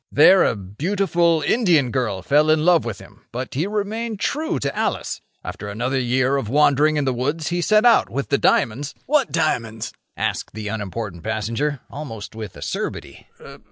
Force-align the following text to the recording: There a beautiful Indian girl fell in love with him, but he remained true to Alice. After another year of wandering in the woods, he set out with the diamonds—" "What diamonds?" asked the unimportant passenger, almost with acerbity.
There 0.11 0.43
a 0.43 0.55
beautiful 0.55 1.43
Indian 1.45 1.91
girl 1.91 2.23
fell 2.23 2.49
in 2.49 2.65
love 2.65 2.85
with 2.85 2.97
him, 2.97 3.27
but 3.31 3.53
he 3.53 3.67
remained 3.67 4.19
true 4.19 4.57
to 4.57 4.75
Alice. 4.75 5.21
After 5.43 5.69
another 5.69 5.99
year 5.99 6.37
of 6.37 6.49
wandering 6.49 6.97
in 6.97 7.05
the 7.05 7.13
woods, 7.13 7.49
he 7.49 7.61
set 7.61 7.85
out 7.85 8.09
with 8.09 8.29
the 8.29 8.39
diamonds—" 8.39 8.95
"What 9.05 9.31
diamonds?" 9.31 9.93
asked 10.17 10.55
the 10.55 10.69
unimportant 10.69 11.21
passenger, 11.23 11.81
almost 11.91 12.33
with 12.33 12.57
acerbity. 12.57 13.27